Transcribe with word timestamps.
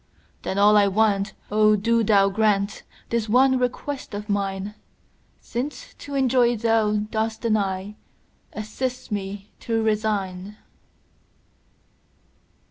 Then 0.41 0.57
all 0.57 0.77
I 0.77 0.87
want—O 0.87 1.75
do 1.75 2.03
Thou 2.03 2.31
grantThis 2.31 3.29
one 3.29 3.59
request 3.59 4.15
of 4.15 4.29
mine!—Since 4.29 5.93
to 5.99 6.15
enjoy 6.15 6.55
Thou 6.55 6.95
dost 7.11 7.41
deny, 7.41 7.95
Assist 8.51 9.11
me 9.11 9.51
to 9.59 9.83
resign. 9.83 10.57